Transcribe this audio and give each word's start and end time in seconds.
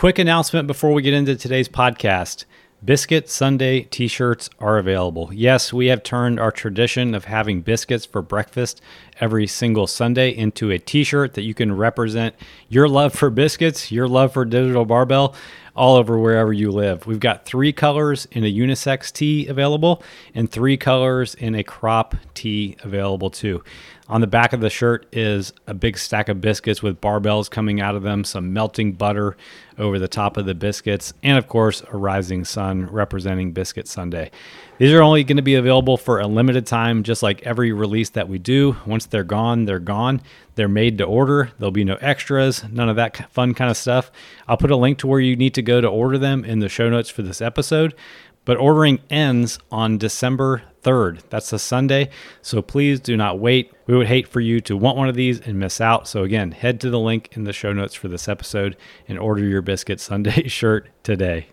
Quick 0.00 0.18
announcement 0.18 0.66
before 0.66 0.94
we 0.94 1.02
get 1.02 1.12
into 1.12 1.36
today's 1.36 1.68
podcast. 1.68 2.46
Biscuit 2.82 3.28
Sunday 3.28 3.82
t 3.82 4.08
shirts 4.08 4.48
are 4.58 4.78
available. 4.78 5.28
Yes, 5.30 5.74
we 5.74 5.88
have 5.88 6.02
turned 6.02 6.40
our 6.40 6.50
tradition 6.50 7.14
of 7.14 7.26
having 7.26 7.60
biscuits 7.60 8.06
for 8.06 8.22
breakfast 8.22 8.80
every 9.20 9.46
single 9.46 9.86
Sunday 9.86 10.30
into 10.30 10.70
a 10.70 10.78
t 10.78 11.04
shirt 11.04 11.34
that 11.34 11.42
you 11.42 11.54
can 11.54 11.76
represent 11.76 12.34
your 12.68 12.88
love 12.88 13.12
for 13.12 13.30
biscuits, 13.30 13.92
your 13.92 14.08
love 14.08 14.32
for 14.32 14.44
digital 14.44 14.84
barbell, 14.84 15.34
all 15.76 15.96
over 15.96 16.18
wherever 16.18 16.52
you 16.52 16.70
live. 16.70 17.06
We've 17.06 17.20
got 17.20 17.44
three 17.46 17.72
colors 17.72 18.26
in 18.32 18.44
a 18.44 18.52
unisex 18.52 19.12
tee 19.12 19.46
available 19.46 20.02
and 20.34 20.50
three 20.50 20.76
colors 20.76 21.34
in 21.34 21.54
a 21.54 21.62
crop 21.62 22.16
tee 22.34 22.76
available 22.82 23.30
too. 23.30 23.62
On 24.08 24.20
the 24.20 24.26
back 24.26 24.52
of 24.52 24.60
the 24.60 24.70
shirt 24.70 25.06
is 25.12 25.52
a 25.68 25.74
big 25.74 25.96
stack 25.96 26.28
of 26.28 26.40
biscuits 26.40 26.82
with 26.82 27.00
barbells 27.00 27.48
coming 27.48 27.80
out 27.80 27.94
of 27.94 28.02
them, 28.02 28.24
some 28.24 28.52
melting 28.52 28.94
butter 28.94 29.36
over 29.78 30.00
the 30.00 30.08
top 30.08 30.36
of 30.36 30.46
the 30.46 30.54
biscuits, 30.54 31.12
and 31.22 31.38
of 31.38 31.46
course, 31.46 31.84
a 31.92 31.96
rising 31.96 32.44
sun 32.44 32.86
representing 32.86 33.52
Biscuit 33.52 33.86
Sunday. 33.86 34.32
These 34.80 34.94
are 34.94 35.02
only 35.02 35.24
going 35.24 35.36
to 35.36 35.42
be 35.42 35.56
available 35.56 35.98
for 35.98 36.20
a 36.20 36.26
limited 36.26 36.66
time, 36.66 37.02
just 37.02 37.22
like 37.22 37.42
every 37.42 37.70
release 37.70 38.08
that 38.08 38.30
we 38.30 38.38
do. 38.38 38.78
Once 38.86 39.04
they're 39.04 39.24
gone, 39.24 39.66
they're 39.66 39.78
gone. 39.78 40.22
They're 40.54 40.68
made 40.68 40.96
to 40.98 41.04
order. 41.04 41.52
There'll 41.58 41.70
be 41.70 41.84
no 41.84 41.98
extras, 42.00 42.64
none 42.64 42.88
of 42.88 42.96
that 42.96 43.30
fun 43.30 43.52
kind 43.52 43.70
of 43.70 43.76
stuff. 43.76 44.10
I'll 44.48 44.56
put 44.56 44.70
a 44.70 44.76
link 44.76 44.96
to 45.00 45.06
where 45.06 45.20
you 45.20 45.36
need 45.36 45.52
to 45.52 45.62
go 45.62 45.82
to 45.82 45.86
order 45.86 46.16
them 46.16 46.46
in 46.46 46.60
the 46.60 46.70
show 46.70 46.88
notes 46.88 47.10
for 47.10 47.20
this 47.20 47.42
episode. 47.42 47.94
But 48.46 48.56
ordering 48.56 49.00
ends 49.10 49.58
on 49.70 49.98
December 49.98 50.62
3rd. 50.82 51.24
That's 51.28 51.52
a 51.52 51.58
Sunday. 51.58 52.08
So 52.40 52.62
please 52.62 53.00
do 53.00 53.18
not 53.18 53.38
wait. 53.38 53.74
We 53.86 53.98
would 53.98 54.06
hate 54.06 54.28
for 54.28 54.40
you 54.40 54.62
to 54.62 54.78
want 54.78 54.96
one 54.96 55.10
of 55.10 55.14
these 55.14 55.40
and 55.40 55.58
miss 55.58 55.82
out. 55.82 56.08
So 56.08 56.22
again, 56.22 56.52
head 56.52 56.80
to 56.80 56.88
the 56.88 56.98
link 56.98 57.28
in 57.36 57.44
the 57.44 57.52
show 57.52 57.74
notes 57.74 57.94
for 57.94 58.08
this 58.08 58.28
episode 58.28 58.78
and 59.06 59.18
order 59.18 59.44
your 59.44 59.60
Biscuit 59.60 60.00
Sunday 60.00 60.44
shirt 60.48 60.88
today. 61.02 61.48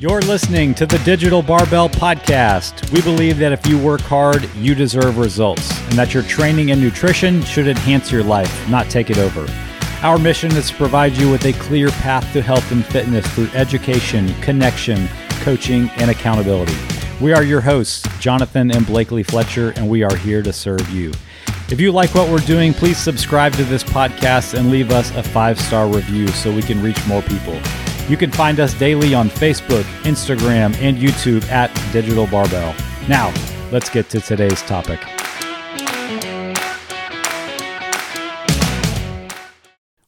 You're 0.00 0.20
listening 0.20 0.76
to 0.76 0.86
the 0.86 1.00
Digital 1.00 1.42
Barbell 1.42 1.88
Podcast. 1.88 2.88
We 2.92 3.02
believe 3.02 3.36
that 3.38 3.50
if 3.50 3.66
you 3.66 3.76
work 3.76 4.00
hard, 4.00 4.48
you 4.54 4.76
deserve 4.76 5.18
results, 5.18 5.76
and 5.76 5.94
that 5.94 6.14
your 6.14 6.22
training 6.22 6.70
and 6.70 6.80
nutrition 6.80 7.42
should 7.42 7.66
enhance 7.66 8.12
your 8.12 8.22
life, 8.22 8.68
not 8.68 8.88
take 8.88 9.10
it 9.10 9.18
over. 9.18 9.44
Our 10.02 10.16
mission 10.16 10.52
is 10.52 10.70
to 10.70 10.76
provide 10.76 11.16
you 11.16 11.28
with 11.28 11.44
a 11.46 11.52
clear 11.54 11.88
path 11.88 12.32
to 12.34 12.42
health 12.42 12.70
and 12.70 12.86
fitness 12.86 13.26
through 13.34 13.48
education, 13.54 14.32
connection, 14.40 15.08
coaching, 15.40 15.90
and 15.96 16.12
accountability. 16.12 16.76
We 17.20 17.32
are 17.32 17.42
your 17.42 17.60
hosts, 17.60 18.06
Jonathan 18.20 18.70
and 18.70 18.86
Blakely 18.86 19.24
Fletcher, 19.24 19.70
and 19.70 19.88
we 19.88 20.04
are 20.04 20.14
here 20.14 20.42
to 20.44 20.52
serve 20.52 20.88
you. 20.90 21.10
If 21.70 21.80
you 21.80 21.90
like 21.90 22.14
what 22.14 22.30
we're 22.30 22.38
doing, 22.38 22.72
please 22.72 22.98
subscribe 22.98 23.52
to 23.54 23.64
this 23.64 23.82
podcast 23.82 24.56
and 24.56 24.70
leave 24.70 24.92
us 24.92 25.10
a 25.16 25.24
five 25.24 25.60
star 25.60 25.88
review 25.88 26.28
so 26.28 26.54
we 26.54 26.62
can 26.62 26.80
reach 26.80 27.04
more 27.08 27.22
people. 27.22 27.60
You 28.08 28.16
can 28.16 28.30
find 28.30 28.58
us 28.58 28.72
daily 28.74 29.12
on 29.12 29.28
Facebook, 29.28 29.82
Instagram, 30.04 30.74
and 30.80 30.96
YouTube 30.96 31.44
at 31.50 31.70
Digital 31.92 32.26
Barbell. 32.26 32.74
Now, 33.06 33.32
let's 33.70 33.90
get 33.90 34.08
to 34.10 34.20
today's 34.20 34.62
topic. 34.62 35.17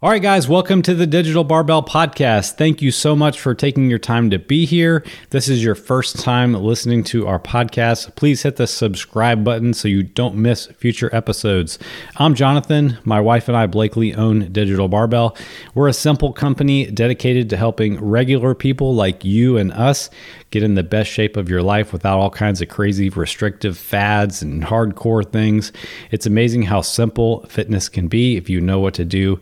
All 0.02 0.08
right, 0.08 0.22
guys, 0.22 0.48
welcome 0.48 0.80
to 0.80 0.94
the 0.94 1.06
Digital 1.06 1.44
Barbell 1.44 1.82
Podcast. 1.82 2.52
Thank 2.52 2.80
you 2.80 2.90
so 2.90 3.14
much 3.14 3.38
for 3.38 3.54
taking 3.54 3.90
your 3.90 3.98
time 3.98 4.30
to 4.30 4.38
be 4.38 4.64
here. 4.64 5.04
This 5.28 5.46
is 5.46 5.62
your 5.62 5.74
first 5.74 6.18
time 6.18 6.54
listening 6.54 7.04
to 7.04 7.26
our 7.26 7.38
podcast. 7.38 8.16
Please 8.16 8.42
hit 8.42 8.56
the 8.56 8.66
subscribe 8.66 9.44
button 9.44 9.74
so 9.74 9.88
you 9.88 10.02
don't 10.02 10.36
miss 10.36 10.68
future 10.68 11.14
episodes. 11.14 11.78
I'm 12.16 12.34
Jonathan. 12.34 12.96
My 13.04 13.20
wife 13.20 13.46
and 13.46 13.54
I, 13.54 13.66
Blakely, 13.66 14.14
own 14.14 14.50
Digital 14.50 14.88
Barbell. 14.88 15.36
We're 15.74 15.88
a 15.88 15.92
simple 15.92 16.32
company 16.32 16.90
dedicated 16.90 17.50
to 17.50 17.58
helping 17.58 18.02
regular 18.02 18.54
people 18.54 18.94
like 18.94 19.22
you 19.22 19.58
and 19.58 19.70
us 19.70 20.08
get 20.50 20.62
in 20.62 20.74
the 20.74 20.82
best 20.82 21.10
shape 21.10 21.36
of 21.36 21.48
your 21.48 21.62
life 21.62 21.92
without 21.92 22.18
all 22.18 22.30
kinds 22.30 22.60
of 22.60 22.68
crazy 22.68 23.08
restrictive 23.08 23.78
fads 23.78 24.42
and 24.42 24.64
hardcore 24.64 25.30
things. 25.30 25.72
It's 26.10 26.26
amazing 26.26 26.62
how 26.62 26.80
simple 26.80 27.46
fitness 27.48 27.88
can 27.88 28.08
be 28.08 28.36
if 28.36 28.50
you 28.50 28.60
know 28.60 28.80
what 28.80 28.94
to 28.94 29.04
do. 29.04 29.38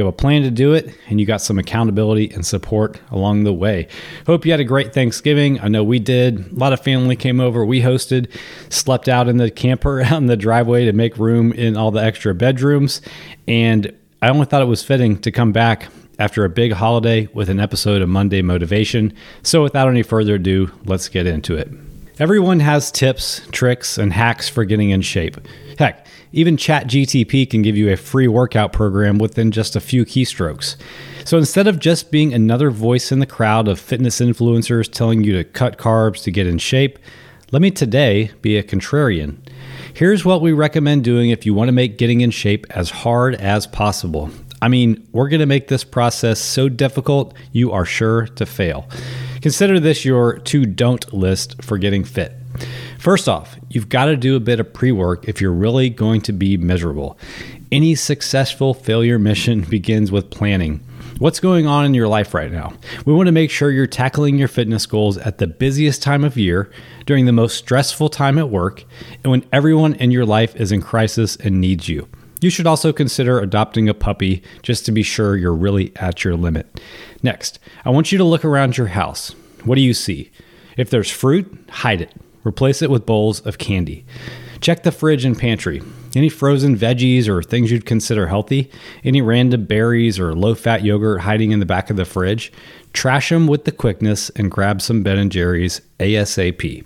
Have 0.00 0.08
a 0.08 0.16
plan 0.16 0.42
to 0.42 0.50
do 0.50 0.72
it 0.72 0.94
and 1.08 1.20
you 1.20 1.26
got 1.26 1.40
some 1.40 1.58
accountability 1.58 2.30
and 2.30 2.44
support 2.44 3.00
along 3.10 3.44
the 3.44 3.52
way. 3.52 3.88
Hope 4.26 4.44
you 4.44 4.50
had 4.50 4.60
a 4.60 4.64
great 4.64 4.94
Thanksgiving. 4.94 5.60
I 5.60 5.68
know 5.68 5.84
we 5.84 5.98
did. 5.98 6.52
A 6.52 6.54
lot 6.54 6.72
of 6.72 6.80
family 6.80 7.16
came 7.16 7.40
over. 7.40 7.64
We 7.64 7.80
hosted, 7.80 8.30
slept 8.68 9.08
out 9.08 9.28
in 9.28 9.36
the 9.36 9.50
camper 9.50 10.00
out 10.04 10.18
in 10.18 10.26
the 10.26 10.36
driveway 10.36 10.84
to 10.84 10.92
make 10.92 11.18
room 11.18 11.52
in 11.52 11.76
all 11.76 11.90
the 11.90 12.02
extra 12.02 12.34
bedrooms. 12.34 13.00
And 13.46 13.94
I 14.20 14.28
only 14.28 14.46
thought 14.46 14.62
it 14.62 14.66
was 14.66 14.82
fitting 14.82 15.18
to 15.20 15.30
come 15.30 15.52
back 15.52 15.88
after 16.18 16.44
a 16.44 16.50
big 16.50 16.72
holiday 16.72 17.28
with 17.32 17.48
an 17.48 17.60
episode 17.60 18.02
of 18.02 18.08
Monday 18.08 18.42
Motivation. 18.42 19.14
So, 19.42 19.62
without 19.62 19.88
any 19.88 20.02
further 20.02 20.34
ado, 20.34 20.70
let's 20.84 21.08
get 21.08 21.26
into 21.26 21.54
it. 21.54 21.70
Everyone 22.20 22.58
has 22.58 22.90
tips, 22.90 23.42
tricks, 23.52 23.96
and 23.96 24.12
hacks 24.12 24.48
for 24.48 24.64
getting 24.64 24.90
in 24.90 25.02
shape. 25.02 25.36
Heck, 25.78 26.04
even 26.32 26.56
ChatGTP 26.56 27.48
can 27.48 27.62
give 27.62 27.76
you 27.76 27.92
a 27.92 27.96
free 27.96 28.26
workout 28.26 28.72
program 28.72 29.18
within 29.18 29.52
just 29.52 29.76
a 29.76 29.80
few 29.80 30.04
keystrokes. 30.04 30.74
So 31.24 31.38
instead 31.38 31.68
of 31.68 31.78
just 31.78 32.10
being 32.10 32.34
another 32.34 32.72
voice 32.72 33.12
in 33.12 33.20
the 33.20 33.26
crowd 33.26 33.68
of 33.68 33.78
fitness 33.78 34.18
influencers 34.18 34.90
telling 34.90 35.22
you 35.22 35.32
to 35.34 35.44
cut 35.44 35.78
carbs 35.78 36.24
to 36.24 36.32
get 36.32 36.48
in 36.48 36.58
shape, 36.58 36.98
let 37.52 37.62
me 37.62 37.70
today 37.70 38.32
be 38.42 38.56
a 38.56 38.64
contrarian. 38.64 39.36
Here's 39.94 40.24
what 40.24 40.42
we 40.42 40.50
recommend 40.52 41.04
doing 41.04 41.30
if 41.30 41.46
you 41.46 41.54
want 41.54 41.68
to 41.68 41.72
make 41.72 41.98
getting 41.98 42.20
in 42.22 42.32
shape 42.32 42.66
as 42.70 42.90
hard 42.90 43.36
as 43.36 43.68
possible. 43.68 44.28
I 44.60 44.66
mean, 44.66 45.06
we're 45.12 45.28
going 45.28 45.38
to 45.38 45.46
make 45.46 45.68
this 45.68 45.84
process 45.84 46.40
so 46.40 46.68
difficult 46.68 47.32
you 47.52 47.70
are 47.70 47.84
sure 47.84 48.26
to 48.26 48.44
fail. 48.44 48.88
Consider 49.40 49.78
this 49.80 50.04
your 50.04 50.38
to 50.38 50.66
don't 50.66 51.12
list 51.12 51.62
for 51.62 51.78
getting 51.78 52.04
fit. 52.04 52.34
First 52.98 53.28
off, 53.28 53.56
you've 53.68 53.88
got 53.88 54.06
to 54.06 54.16
do 54.16 54.34
a 54.34 54.40
bit 54.40 54.58
of 54.58 54.72
pre 54.72 54.90
work 54.90 55.28
if 55.28 55.40
you're 55.40 55.52
really 55.52 55.88
going 55.88 56.20
to 56.22 56.32
be 56.32 56.56
miserable. 56.56 57.18
Any 57.70 57.94
successful 57.94 58.74
failure 58.74 59.18
mission 59.18 59.60
begins 59.68 60.10
with 60.10 60.30
planning. 60.30 60.80
What's 61.18 61.40
going 61.40 61.66
on 61.66 61.84
in 61.84 61.94
your 61.94 62.08
life 62.08 62.32
right 62.32 62.50
now? 62.50 62.74
We 63.04 63.12
want 63.12 63.26
to 63.26 63.32
make 63.32 63.50
sure 63.50 63.70
you're 63.70 63.86
tackling 63.86 64.38
your 64.38 64.48
fitness 64.48 64.86
goals 64.86 65.18
at 65.18 65.38
the 65.38 65.46
busiest 65.48 66.02
time 66.02 66.22
of 66.22 66.36
year, 66.36 66.70
during 67.06 67.26
the 67.26 67.32
most 67.32 67.56
stressful 67.56 68.08
time 68.08 68.38
at 68.38 68.50
work, 68.50 68.84
and 69.24 69.30
when 69.30 69.44
everyone 69.52 69.94
in 69.94 70.10
your 70.12 70.26
life 70.26 70.54
is 70.56 70.70
in 70.70 70.80
crisis 70.80 71.34
and 71.36 71.60
needs 71.60 71.88
you. 71.88 72.08
You 72.40 72.50
should 72.50 72.66
also 72.66 72.92
consider 72.92 73.40
adopting 73.40 73.88
a 73.88 73.94
puppy 73.94 74.42
just 74.62 74.86
to 74.86 74.92
be 74.92 75.02
sure 75.02 75.36
you're 75.36 75.54
really 75.54 75.92
at 75.96 76.24
your 76.24 76.36
limit. 76.36 76.80
Next, 77.22 77.58
I 77.84 77.90
want 77.90 78.12
you 78.12 78.18
to 78.18 78.24
look 78.24 78.44
around 78.44 78.76
your 78.76 78.88
house. 78.88 79.34
What 79.64 79.74
do 79.74 79.80
you 79.80 79.94
see? 79.94 80.30
If 80.76 80.90
there's 80.90 81.10
fruit, 81.10 81.52
hide 81.68 82.00
it. 82.00 82.14
Replace 82.44 82.80
it 82.82 82.90
with 82.90 83.06
bowls 83.06 83.40
of 83.40 83.58
candy. 83.58 84.06
Check 84.60 84.84
the 84.84 84.92
fridge 84.92 85.24
and 85.24 85.36
pantry. 85.36 85.82
Any 86.14 86.28
frozen 86.28 86.76
veggies 86.76 87.28
or 87.28 87.42
things 87.42 87.70
you'd 87.70 87.84
consider 87.84 88.26
healthy? 88.26 88.70
Any 89.04 89.20
random 89.20 89.66
berries 89.66 90.18
or 90.18 90.34
low 90.34 90.54
fat 90.54 90.82
yogurt 90.82 91.20
hiding 91.20 91.50
in 91.50 91.60
the 91.60 91.66
back 91.66 91.90
of 91.90 91.96
the 91.96 92.04
fridge? 92.04 92.52
Trash 92.92 93.28
them 93.28 93.46
with 93.46 93.64
the 93.64 93.72
quickness 93.72 94.30
and 94.30 94.50
grab 94.50 94.80
some 94.80 95.02
Ben 95.02 95.18
and 95.18 95.30
Jerry's 95.30 95.80
ASAP. 96.00 96.84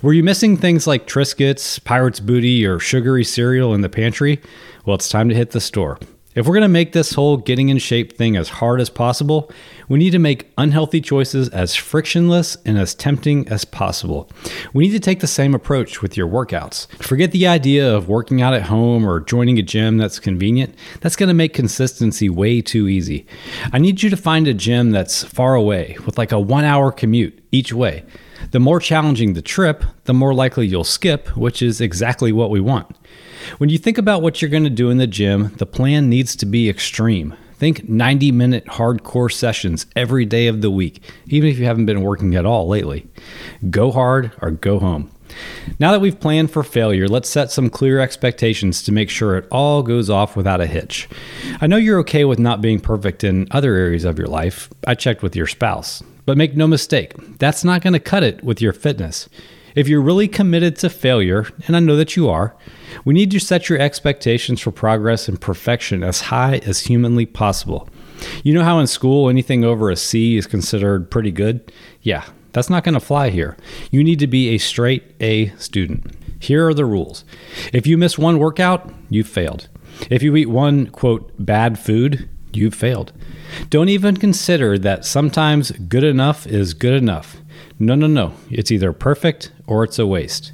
Were 0.00 0.12
you 0.12 0.22
missing 0.22 0.56
things 0.56 0.86
like 0.86 1.06
Triscuits, 1.06 1.82
Pirate's 1.82 2.20
Booty, 2.20 2.64
or 2.64 2.78
sugary 2.78 3.24
cereal 3.24 3.74
in 3.74 3.80
the 3.80 3.88
pantry? 3.88 4.40
Well, 4.86 4.94
it's 4.94 5.08
time 5.08 5.28
to 5.28 5.34
hit 5.34 5.50
the 5.50 5.60
store. 5.60 5.98
If 6.34 6.46
we're 6.46 6.54
going 6.54 6.62
to 6.62 6.68
make 6.68 6.92
this 6.92 7.12
whole 7.12 7.36
getting 7.36 7.68
in 7.68 7.76
shape 7.76 8.14
thing 8.14 8.38
as 8.38 8.48
hard 8.48 8.80
as 8.80 8.88
possible, 8.88 9.50
we 9.90 9.98
need 9.98 10.12
to 10.12 10.18
make 10.18 10.50
unhealthy 10.56 11.02
choices 11.02 11.50
as 11.50 11.74
frictionless 11.74 12.56
and 12.64 12.78
as 12.78 12.94
tempting 12.94 13.46
as 13.48 13.66
possible. 13.66 14.30
We 14.72 14.84
need 14.84 14.92
to 14.92 15.00
take 15.00 15.20
the 15.20 15.26
same 15.26 15.54
approach 15.54 16.00
with 16.00 16.16
your 16.16 16.26
workouts. 16.26 16.86
Forget 17.02 17.32
the 17.32 17.46
idea 17.46 17.94
of 17.94 18.08
working 18.08 18.40
out 18.40 18.54
at 18.54 18.62
home 18.62 19.04
or 19.06 19.20
joining 19.20 19.58
a 19.58 19.62
gym 19.62 19.98
that's 19.98 20.18
convenient. 20.18 20.74
That's 21.02 21.16
going 21.16 21.28
to 21.28 21.34
make 21.34 21.52
consistency 21.52 22.30
way 22.30 22.62
too 22.62 22.88
easy. 22.88 23.26
I 23.70 23.78
need 23.78 24.02
you 24.02 24.08
to 24.08 24.16
find 24.16 24.48
a 24.48 24.54
gym 24.54 24.90
that's 24.90 25.22
far 25.22 25.54
away 25.54 25.98
with 26.06 26.16
like 26.16 26.32
a 26.32 26.40
one 26.40 26.64
hour 26.64 26.90
commute 26.92 27.44
each 27.52 27.74
way. 27.74 28.04
The 28.50 28.60
more 28.60 28.80
challenging 28.80 29.32
the 29.32 29.42
trip, 29.42 29.84
the 30.04 30.14
more 30.14 30.34
likely 30.34 30.66
you'll 30.66 30.84
skip, 30.84 31.36
which 31.36 31.62
is 31.62 31.80
exactly 31.80 32.32
what 32.32 32.50
we 32.50 32.60
want. 32.60 32.96
When 33.58 33.70
you 33.70 33.78
think 33.78 33.98
about 33.98 34.22
what 34.22 34.40
you're 34.40 34.50
going 34.50 34.64
to 34.64 34.70
do 34.70 34.90
in 34.90 34.98
the 34.98 35.06
gym, 35.06 35.52
the 35.56 35.66
plan 35.66 36.08
needs 36.08 36.36
to 36.36 36.46
be 36.46 36.68
extreme. 36.68 37.34
Think 37.54 37.88
90 37.88 38.32
minute 38.32 38.66
hardcore 38.66 39.32
sessions 39.32 39.86
every 39.94 40.24
day 40.24 40.48
of 40.48 40.62
the 40.62 40.70
week, 40.70 41.02
even 41.26 41.48
if 41.48 41.58
you 41.58 41.64
haven't 41.64 41.86
been 41.86 42.02
working 42.02 42.34
at 42.34 42.44
all 42.44 42.66
lately. 42.66 43.06
Go 43.70 43.92
hard 43.92 44.32
or 44.42 44.50
go 44.50 44.78
home. 44.78 45.10
Now 45.78 45.92
that 45.92 46.00
we've 46.00 46.18
planned 46.18 46.50
for 46.50 46.62
failure, 46.62 47.08
let's 47.08 47.28
set 47.28 47.50
some 47.50 47.70
clear 47.70 48.00
expectations 48.00 48.82
to 48.82 48.92
make 48.92 49.10
sure 49.10 49.36
it 49.36 49.48
all 49.50 49.82
goes 49.82 50.10
off 50.10 50.36
without 50.36 50.60
a 50.60 50.66
hitch. 50.66 51.08
I 51.60 51.66
know 51.66 51.76
you're 51.76 52.00
okay 52.00 52.24
with 52.24 52.38
not 52.38 52.60
being 52.60 52.80
perfect 52.80 53.24
in 53.24 53.48
other 53.50 53.74
areas 53.74 54.04
of 54.04 54.18
your 54.18 54.28
life. 54.28 54.68
I 54.86 54.94
checked 54.94 55.22
with 55.22 55.36
your 55.36 55.46
spouse. 55.46 56.02
But 56.24 56.36
make 56.36 56.56
no 56.56 56.66
mistake, 56.66 57.12
that's 57.38 57.64
not 57.64 57.82
going 57.82 57.94
to 57.94 58.00
cut 58.00 58.22
it 58.22 58.44
with 58.44 58.60
your 58.60 58.72
fitness. 58.72 59.28
If 59.74 59.88
you're 59.88 60.02
really 60.02 60.28
committed 60.28 60.76
to 60.76 60.90
failure, 60.90 61.46
and 61.66 61.76
I 61.76 61.80
know 61.80 61.96
that 61.96 62.14
you 62.14 62.28
are, 62.28 62.54
we 63.04 63.14
need 63.14 63.30
to 63.30 63.40
set 63.40 63.68
your 63.68 63.78
expectations 63.78 64.60
for 64.60 64.70
progress 64.70 65.28
and 65.28 65.40
perfection 65.40 66.04
as 66.04 66.22
high 66.22 66.58
as 66.58 66.80
humanly 66.80 67.26
possible. 67.26 67.88
You 68.44 68.54
know 68.54 68.64
how 68.64 68.78
in 68.78 68.86
school 68.86 69.28
anything 69.28 69.64
over 69.64 69.90
a 69.90 69.96
C 69.96 70.36
is 70.36 70.46
considered 70.46 71.10
pretty 71.10 71.32
good? 71.32 71.72
Yeah, 72.02 72.24
that's 72.52 72.70
not 72.70 72.84
going 72.84 72.94
to 72.94 73.00
fly 73.00 73.30
here. 73.30 73.56
You 73.90 74.04
need 74.04 74.18
to 74.18 74.26
be 74.26 74.50
a 74.50 74.58
straight 74.58 75.14
A 75.20 75.48
student. 75.56 76.14
Here 76.38 76.68
are 76.68 76.74
the 76.74 76.84
rules. 76.84 77.24
If 77.72 77.86
you 77.86 77.96
miss 77.96 78.18
one 78.18 78.38
workout, 78.38 78.92
you've 79.08 79.28
failed. 79.28 79.68
If 80.10 80.22
you 80.22 80.36
eat 80.36 80.50
one, 80.50 80.88
quote, 80.88 81.32
bad 81.38 81.78
food, 81.78 82.28
you've 82.52 82.74
failed. 82.74 83.12
Don't 83.70 83.88
even 83.88 84.16
consider 84.16 84.78
that 84.78 85.04
sometimes 85.04 85.70
good 85.72 86.04
enough 86.04 86.46
is 86.46 86.74
good 86.74 86.94
enough. 86.94 87.36
No, 87.78 87.94
no, 87.94 88.06
no. 88.06 88.34
It's 88.50 88.70
either 88.70 88.92
perfect 88.92 89.52
or 89.66 89.84
it's 89.84 89.98
a 89.98 90.06
waste. 90.06 90.52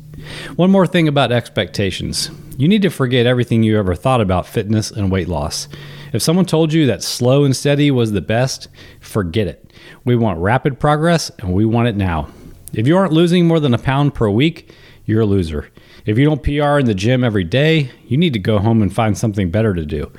One 0.56 0.70
more 0.70 0.86
thing 0.86 1.06
about 1.08 1.32
expectations 1.32 2.30
you 2.58 2.66
need 2.66 2.82
to 2.82 2.90
forget 2.90 3.24
everything 3.24 3.62
you 3.62 3.78
ever 3.78 3.94
thought 3.94 4.20
about 4.20 4.44
fitness 4.44 4.90
and 4.90 5.12
weight 5.12 5.28
loss. 5.28 5.68
If 6.12 6.22
someone 6.22 6.44
told 6.44 6.72
you 6.72 6.86
that 6.86 7.04
slow 7.04 7.44
and 7.44 7.56
steady 7.56 7.92
was 7.92 8.10
the 8.10 8.20
best, 8.20 8.66
forget 8.98 9.46
it. 9.46 9.72
We 10.04 10.16
want 10.16 10.40
rapid 10.40 10.80
progress 10.80 11.30
and 11.38 11.54
we 11.54 11.64
want 11.64 11.86
it 11.86 11.94
now. 11.94 12.30
If 12.72 12.88
you 12.88 12.96
aren't 12.96 13.12
losing 13.12 13.46
more 13.46 13.60
than 13.60 13.74
a 13.74 13.78
pound 13.78 14.12
per 14.12 14.28
week, 14.28 14.72
you're 15.04 15.20
a 15.20 15.26
loser. 15.26 15.70
If 16.04 16.18
you 16.18 16.24
don't 16.24 16.42
PR 16.42 16.80
in 16.80 16.86
the 16.86 16.94
gym 16.94 17.22
every 17.22 17.44
day, 17.44 17.92
you 18.08 18.16
need 18.16 18.32
to 18.32 18.40
go 18.40 18.58
home 18.58 18.82
and 18.82 18.92
find 18.92 19.16
something 19.16 19.52
better 19.52 19.72
to 19.72 19.86
do. 19.86 20.10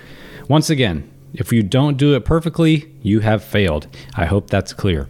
Once 0.48 0.70
again, 0.70 1.12
if 1.34 1.52
you 1.52 1.64
don't 1.64 1.98
do 1.98 2.16
it 2.16 2.26
perfectly, 2.26 2.92
you 3.02 3.20
have 3.22 3.44
failed. 3.44 3.88
I 4.16 4.26
hope 4.26 4.50
that's 4.50 4.74
clear. 4.74 5.08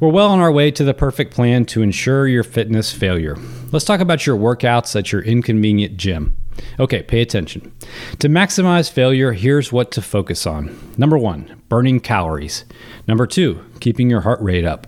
We're 0.00 0.10
well 0.10 0.30
on 0.30 0.38
our 0.38 0.52
way 0.52 0.70
to 0.70 0.84
the 0.84 0.94
perfect 0.94 1.34
plan 1.34 1.64
to 1.66 1.82
ensure 1.82 2.28
your 2.28 2.44
fitness 2.44 2.92
failure. 2.92 3.36
Let's 3.72 3.84
talk 3.84 4.00
about 4.00 4.26
your 4.26 4.36
workouts 4.36 4.94
at 4.96 5.10
your 5.10 5.22
inconvenient 5.22 5.96
gym. 5.96 6.36
Okay, 6.78 7.02
pay 7.02 7.20
attention. 7.20 7.72
To 8.20 8.28
maximize 8.28 8.90
failure, 8.90 9.32
here's 9.32 9.72
what 9.72 9.90
to 9.92 10.02
focus 10.02 10.46
on. 10.46 10.94
Number 10.96 11.18
one, 11.18 11.60
burning 11.68 12.00
calories. 12.00 12.64
Number 13.06 13.26
two, 13.26 13.64
keeping 13.80 14.08
your 14.08 14.20
heart 14.20 14.40
rate 14.40 14.64
up. 14.64 14.86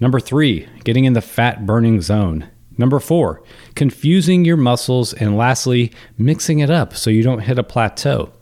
Number 0.00 0.20
three, 0.20 0.68
getting 0.84 1.04
in 1.04 1.12
the 1.12 1.20
fat 1.20 1.66
burning 1.66 2.00
zone. 2.00 2.48
Number 2.76 3.00
four, 3.00 3.42
confusing 3.74 4.44
your 4.44 4.56
muscles. 4.56 5.12
And 5.12 5.36
lastly, 5.36 5.92
mixing 6.16 6.60
it 6.60 6.70
up 6.70 6.94
so 6.94 7.10
you 7.10 7.22
don't 7.22 7.40
hit 7.40 7.58
a 7.58 7.64
plateau. 7.64 8.32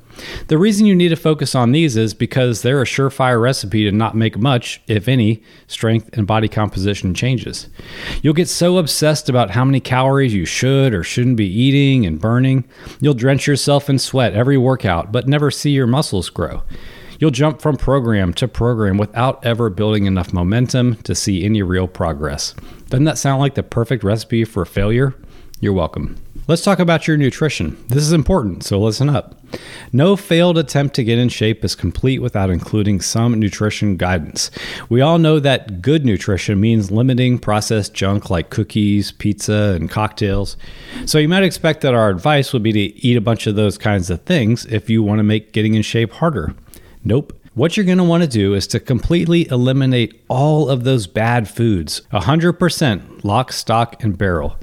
The 0.48 0.58
reason 0.58 0.86
you 0.86 0.94
need 0.94 1.08
to 1.08 1.16
focus 1.16 1.54
on 1.54 1.72
these 1.72 1.96
is 1.96 2.14
because 2.14 2.62
they're 2.62 2.82
a 2.82 2.86
surefire 2.86 3.40
recipe 3.40 3.84
to 3.84 3.92
not 3.92 4.14
make 4.14 4.38
much, 4.38 4.80
if 4.86 5.08
any, 5.08 5.42
strength 5.66 6.16
and 6.16 6.26
body 6.26 6.48
composition 6.48 7.14
changes. 7.14 7.68
You'll 8.22 8.34
get 8.34 8.48
so 8.48 8.78
obsessed 8.78 9.28
about 9.28 9.50
how 9.50 9.64
many 9.64 9.80
calories 9.80 10.34
you 10.34 10.44
should 10.44 10.94
or 10.94 11.02
shouldn't 11.02 11.36
be 11.36 11.46
eating 11.46 12.06
and 12.06 12.20
burning, 12.20 12.64
you'll 13.00 13.14
drench 13.14 13.46
yourself 13.46 13.90
in 13.90 13.98
sweat 13.98 14.34
every 14.34 14.56
workout, 14.56 15.12
but 15.12 15.28
never 15.28 15.50
see 15.50 15.70
your 15.70 15.86
muscles 15.86 16.30
grow. 16.30 16.62
You'll 17.18 17.30
jump 17.30 17.62
from 17.62 17.76
program 17.76 18.34
to 18.34 18.46
program 18.46 18.98
without 18.98 19.44
ever 19.44 19.70
building 19.70 20.04
enough 20.04 20.32
momentum 20.32 20.96
to 20.96 21.14
see 21.14 21.44
any 21.44 21.62
real 21.62 21.88
progress. 21.88 22.54
Doesn't 22.88 23.04
that 23.04 23.18
sound 23.18 23.40
like 23.40 23.54
the 23.54 23.62
perfect 23.62 24.04
recipe 24.04 24.44
for 24.44 24.64
failure? 24.64 25.14
You're 25.60 25.72
welcome. 25.72 26.16
Let's 26.48 26.62
talk 26.62 26.78
about 26.78 27.08
your 27.08 27.16
nutrition. 27.16 27.76
This 27.88 28.04
is 28.04 28.12
important, 28.12 28.62
so 28.62 28.78
listen 28.78 29.08
up. 29.08 29.34
No 29.93 30.14
failed 30.14 30.56
attempt 30.56 30.94
to 30.94 31.02
get 31.02 31.19
in 31.19 31.28
shape 31.28 31.64
is 31.64 31.75
complete 31.75 32.20
without 32.20 32.50
including 32.50 33.00
some 33.00 33.40
nutrition 33.40 33.96
guidance. 33.96 34.52
We 34.88 35.00
all 35.00 35.19
know 35.19 35.40
that 35.40 35.82
good 35.82 36.04
nutrition 36.04 36.60
means 36.60 36.93
limiting 36.93 37.40
processed 37.40 37.94
junk 37.94 38.31
like 38.31 38.50
cookies, 38.50 39.10
pizza, 39.10 39.75
and 39.75 39.90
cocktails. 39.90 40.56
So 41.04 41.19
you 41.19 41.28
might 41.28 41.43
expect 41.43 41.81
that 41.81 41.94
our 41.94 42.10
advice 42.10 42.52
would 42.52 42.62
be 42.62 42.72
to 42.72 42.78
eat 43.04 43.16
a 43.16 43.20
bunch 43.20 43.49
of 43.49 43.56
those 43.56 43.76
kinds 43.76 44.08
of 44.08 44.22
things 44.22 44.66
if 44.66 44.88
you 44.88 45.02
want 45.02 45.19
to 45.19 45.25
make 45.25 45.52
getting 45.52 45.75
in 45.75 45.82
shape 45.82 46.12
harder. 46.12 46.54
Nope. 47.02 47.32
What 47.56 47.75
you're 47.75 47.87
going 47.87 47.97
to 47.97 48.05
want 48.05 48.23
to 48.23 48.29
do 48.29 48.53
is 48.53 48.67
to 48.67 48.81
completely 48.81 49.49
eliminate 49.49 50.23
all 50.29 50.69
of 50.69 50.85
those 50.85 51.06
bad 51.06 51.49
foods, 51.49 52.03
100% 52.12 53.25
lock, 53.25 53.50
stock, 53.50 54.05
and 54.05 54.19
barrel. 54.19 54.58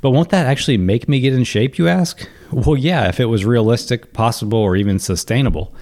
But 0.00 0.10
won't 0.10 0.30
that 0.30 0.46
actually 0.46 0.76
make 0.76 1.08
me 1.08 1.20
get 1.20 1.34
in 1.34 1.44
shape, 1.44 1.78
you 1.78 1.86
ask? 1.86 2.28
Well, 2.50 2.76
yeah, 2.76 3.08
if 3.08 3.20
it 3.20 3.26
was 3.26 3.44
realistic, 3.44 4.12
possible, 4.12 4.58
or 4.58 4.74
even 4.74 4.98
sustainable. 4.98 5.72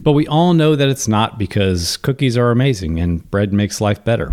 But 0.00 0.12
we 0.12 0.26
all 0.26 0.54
know 0.54 0.74
that 0.74 0.88
it's 0.88 1.06
not 1.06 1.38
because 1.38 1.98
cookies 1.98 2.38
are 2.38 2.50
amazing 2.50 2.98
and 2.98 3.30
bread 3.30 3.52
makes 3.52 3.82
life 3.82 4.02
better. 4.02 4.32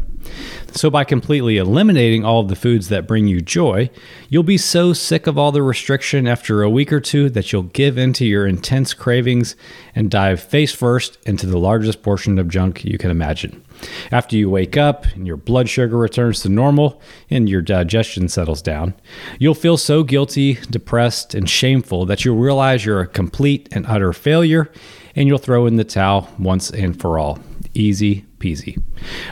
So, 0.72 0.90
by 0.90 1.04
completely 1.04 1.58
eliminating 1.58 2.26
all 2.26 2.40
of 2.40 2.48
the 2.48 2.56
foods 2.56 2.90
that 2.90 3.08
bring 3.08 3.28
you 3.28 3.42
joy, 3.42 3.92
you'll 4.28 4.44
be 4.44 4.58
so 4.58 4.92
sick 4.92 5.28
of 5.28 5.38
all 5.38 5.52
the 5.52 5.62
restriction 5.62 6.28
after 6.28 6.64
a 6.64 6.70
week 6.70 6.92
or 6.92 7.00
two 7.00 7.30
that 7.30 7.52
you'll 7.52 7.64
give 7.64 7.98
into 7.98 8.26
your 8.26 8.48
intense 8.48 8.94
cravings 8.94 9.56
and 9.94 10.10
dive 10.10 10.42
face 10.42 10.74
first 10.74 11.20
into 11.28 11.46
the 11.46 11.60
largest 11.60 12.02
portion 12.02 12.40
of 12.40 12.50
junk 12.50 12.84
you 12.84 12.98
can 12.98 13.12
imagine. 13.12 13.64
After 14.12 14.36
you 14.36 14.50
wake 14.50 14.78
up 14.78 15.06
and 15.14 15.28
your 15.28 15.38
blood 15.38 15.70
sugar 15.70 15.98
returns 15.98 16.42
to 16.42 16.50
normal 16.50 17.02
and 17.30 17.48
your 17.48 17.62
digestion 17.62 18.28
settles 18.28 18.62
down, 18.62 18.96
you'll 19.40 19.54
feel 19.54 19.78
so 19.78 20.04
guilty, 20.04 20.56
depressed, 20.70 21.36
and 21.36 21.50
shameful 21.50 22.06
that 22.06 22.26
you'll 22.26 22.38
realize 22.38 22.86
you're 22.86 23.02
a 23.02 23.08
complete 23.08 23.70
and 23.72 23.86
utter 23.86 24.14
failure 24.14 24.72
and 25.16 25.28
you'll 25.28 25.38
throw 25.38 25.66
in 25.66 25.76
the 25.76 25.84
towel 25.84 26.30
once 26.40 26.72
and 26.72 27.00
for 27.00 27.20
all. 27.20 27.40
Easy 27.74 28.26
peasy. 28.44 28.82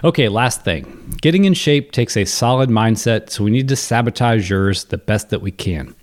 Okay, 0.03 0.29
last 0.29 0.63
thing. 0.63 1.15
Getting 1.21 1.45
in 1.45 1.53
shape 1.53 1.91
takes 1.91 2.15
a 2.15 2.25
solid 2.25 2.69
mindset, 2.69 3.29
so 3.29 3.43
we 3.43 3.51
need 3.51 3.67
to 3.67 3.75
sabotage 3.75 4.49
yours 4.49 4.85
the 4.85 4.97
best 4.97 5.29
that 5.29 5.41
we 5.41 5.51
can. 5.51 5.93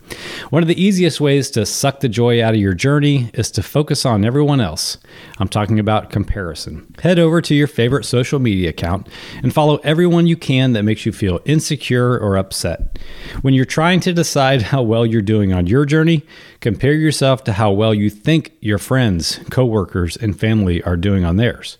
One 0.50 0.62
of 0.62 0.68
the 0.68 0.82
easiest 0.82 1.20
ways 1.20 1.50
to 1.50 1.66
suck 1.66 2.00
the 2.00 2.08
joy 2.08 2.42
out 2.42 2.54
of 2.54 2.60
your 2.60 2.72
journey 2.72 3.30
is 3.34 3.50
to 3.52 3.62
focus 3.62 4.06
on 4.06 4.24
everyone 4.24 4.60
else. 4.60 4.96
I'm 5.38 5.48
talking 5.48 5.78
about 5.78 6.10
comparison. 6.10 6.94
Head 7.02 7.18
over 7.18 7.42
to 7.42 7.54
your 7.54 7.66
favorite 7.66 8.04
social 8.04 8.38
media 8.38 8.70
account 8.70 9.08
and 9.42 9.52
follow 9.52 9.76
everyone 9.78 10.26
you 10.26 10.36
can 10.36 10.72
that 10.72 10.84
makes 10.84 11.04
you 11.04 11.12
feel 11.12 11.40
insecure 11.44 12.18
or 12.18 12.36
upset. 12.36 12.98
When 13.42 13.54
you're 13.54 13.64
trying 13.64 14.00
to 14.00 14.14
decide 14.14 14.62
how 14.62 14.82
well 14.82 15.04
you're 15.04 15.20
doing 15.20 15.52
on 15.52 15.66
your 15.66 15.84
journey, 15.84 16.24
compare 16.60 16.94
yourself 16.94 17.44
to 17.44 17.52
how 17.52 17.72
well 17.72 17.92
you 17.92 18.08
think 18.08 18.52
your 18.60 18.78
friends, 18.78 19.40
coworkers, 19.50 20.16
and 20.16 20.38
family 20.38 20.82
are 20.84 20.96
doing 20.96 21.24
on 21.24 21.36
theirs. 21.36 21.76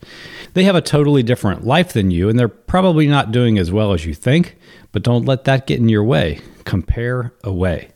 They 0.55 0.65
have 0.65 0.75
a 0.75 0.81
totally 0.81 1.23
different 1.23 1.65
life 1.65 1.93
than 1.93 2.11
you, 2.11 2.29
and 2.29 2.39
they're 2.39 2.49
probably 2.49 3.07
not 3.07 3.33
doing 3.33 3.59
as 3.59 3.71
well 3.71 3.93
as 3.93 4.07
you 4.07 4.15
think, 4.15 4.57
but 4.93 5.03
don't 5.03 5.25
let 5.25 5.45
that 5.45 5.67
get 5.67 5.79
in 5.79 5.89
your 5.89 6.05
way. 6.05 6.41
Compare 6.65 7.33
away. 7.45 7.91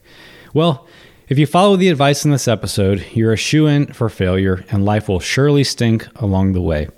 Well, 0.55 0.87
if 1.29 1.39
you 1.39 1.47
follow 1.47 1.77
the 1.77 1.89
advice 1.89 2.25
in 2.25 2.31
this 2.31 2.49
episode, 2.49 3.07
you're 3.13 3.33
a 3.33 3.39
shoe 3.39 3.67
in 3.67 3.93
for 3.93 4.09
failure, 4.09 4.65
and 4.71 4.85
life 4.85 5.09
will 5.09 5.21
surely 5.21 5.65
stink 5.65 6.07
along 6.17 6.53
the 6.53 6.61
way. 6.61 6.89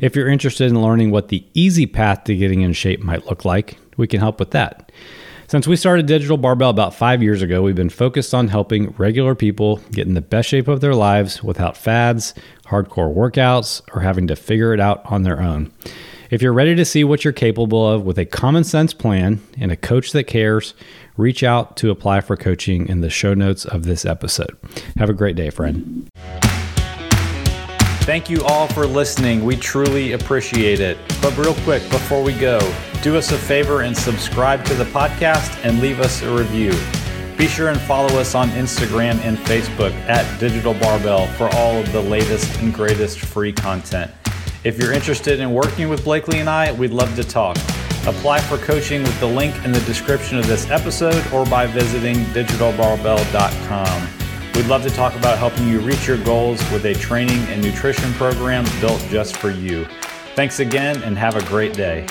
If 0.00 0.14
you're 0.14 0.28
interested 0.28 0.68
in 0.68 0.80
learning 0.80 1.10
what 1.10 1.28
the 1.28 1.44
easy 1.54 1.86
path 1.86 2.24
to 2.24 2.36
getting 2.36 2.60
in 2.60 2.74
shape 2.74 3.00
might 3.00 3.26
look 3.26 3.44
like, 3.44 3.78
we 3.96 4.06
can 4.06 4.20
help 4.20 4.38
with 4.38 4.52
that. 4.52 4.92
Since 5.52 5.66
we 5.66 5.76
started 5.76 6.06
Digital 6.06 6.38
Barbell 6.38 6.70
about 6.70 6.94
five 6.94 7.22
years 7.22 7.42
ago, 7.42 7.60
we've 7.60 7.74
been 7.74 7.90
focused 7.90 8.32
on 8.32 8.48
helping 8.48 8.92
regular 8.92 9.34
people 9.34 9.82
get 9.90 10.06
in 10.06 10.14
the 10.14 10.22
best 10.22 10.48
shape 10.48 10.66
of 10.66 10.80
their 10.80 10.94
lives 10.94 11.42
without 11.42 11.76
fads, 11.76 12.32
hardcore 12.68 13.14
workouts, 13.14 13.82
or 13.94 14.00
having 14.00 14.26
to 14.28 14.34
figure 14.34 14.72
it 14.72 14.80
out 14.80 15.02
on 15.12 15.24
their 15.24 15.42
own. 15.42 15.70
If 16.30 16.40
you're 16.40 16.54
ready 16.54 16.74
to 16.76 16.86
see 16.86 17.04
what 17.04 17.22
you're 17.22 17.34
capable 17.34 17.86
of 17.86 18.02
with 18.02 18.18
a 18.18 18.24
common 18.24 18.64
sense 18.64 18.94
plan 18.94 19.42
and 19.58 19.70
a 19.70 19.76
coach 19.76 20.12
that 20.12 20.24
cares, 20.24 20.72
reach 21.18 21.42
out 21.42 21.76
to 21.76 21.90
apply 21.90 22.22
for 22.22 22.34
coaching 22.34 22.88
in 22.88 23.02
the 23.02 23.10
show 23.10 23.34
notes 23.34 23.66
of 23.66 23.84
this 23.84 24.06
episode. 24.06 24.56
Have 24.96 25.10
a 25.10 25.12
great 25.12 25.36
day, 25.36 25.50
friend. 25.50 26.08
Thank 28.02 28.28
you 28.28 28.42
all 28.42 28.66
for 28.66 28.84
listening. 28.84 29.44
We 29.44 29.54
truly 29.54 30.12
appreciate 30.12 30.80
it. 30.80 30.98
But, 31.22 31.38
real 31.38 31.54
quick, 31.62 31.88
before 31.88 32.20
we 32.20 32.32
go, 32.32 32.58
do 33.00 33.16
us 33.16 33.30
a 33.30 33.38
favor 33.38 33.82
and 33.82 33.96
subscribe 33.96 34.64
to 34.64 34.74
the 34.74 34.86
podcast 34.86 35.64
and 35.64 35.80
leave 35.80 36.00
us 36.00 36.20
a 36.22 36.36
review. 36.36 36.72
Be 37.38 37.46
sure 37.46 37.68
and 37.68 37.80
follow 37.80 38.18
us 38.18 38.34
on 38.34 38.50
Instagram 38.50 39.20
and 39.20 39.38
Facebook 39.38 39.92
at 40.08 40.40
Digital 40.40 40.74
Barbell 40.74 41.28
for 41.28 41.48
all 41.54 41.76
of 41.76 41.92
the 41.92 42.02
latest 42.02 42.60
and 42.60 42.74
greatest 42.74 43.20
free 43.20 43.52
content. 43.52 44.10
If 44.64 44.78
you're 44.78 44.92
interested 44.92 45.38
in 45.38 45.52
working 45.52 45.88
with 45.88 46.02
Blakely 46.02 46.40
and 46.40 46.50
I, 46.50 46.72
we'd 46.72 46.90
love 46.90 47.14
to 47.14 47.22
talk. 47.22 47.56
Apply 48.04 48.40
for 48.40 48.58
coaching 48.58 49.04
with 49.04 49.18
the 49.20 49.26
link 49.26 49.54
in 49.64 49.70
the 49.70 49.80
description 49.82 50.38
of 50.38 50.48
this 50.48 50.68
episode 50.70 51.24
or 51.32 51.46
by 51.46 51.66
visiting 51.66 52.16
digitalbarbell.com. 52.34 54.21
We'd 54.54 54.66
love 54.66 54.82
to 54.82 54.90
talk 54.90 55.14
about 55.16 55.38
helping 55.38 55.66
you 55.66 55.80
reach 55.80 56.06
your 56.06 56.18
goals 56.18 56.60
with 56.70 56.84
a 56.84 56.94
training 56.94 57.38
and 57.48 57.62
nutrition 57.62 58.12
program 58.12 58.66
built 58.80 59.00
just 59.08 59.36
for 59.36 59.50
you. 59.50 59.86
Thanks 60.34 60.60
again 60.60 61.02
and 61.04 61.16
have 61.16 61.36
a 61.36 61.44
great 61.46 61.72
day. 61.72 62.06